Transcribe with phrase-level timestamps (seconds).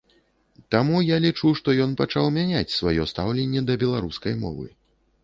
[0.75, 4.67] Таму я лічу, што ён пачаў мяняць сваё стаўленне да беларускай мовы.